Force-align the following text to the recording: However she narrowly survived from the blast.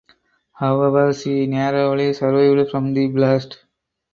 However 0.53 1.13
she 1.13 1.45
narrowly 1.45 2.11
survived 2.13 2.71
from 2.71 2.91
the 2.95 3.07
blast. 3.09 3.59